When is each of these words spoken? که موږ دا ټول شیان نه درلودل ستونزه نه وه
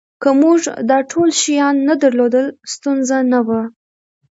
که 0.21 0.29
موږ 0.41 0.59
دا 0.89 0.97
ټول 1.11 1.29
شیان 1.41 1.75
نه 1.87 1.93
درلودل 2.01 2.45
ستونزه 2.73 3.17
نه 3.31 3.39
وه 3.47 3.61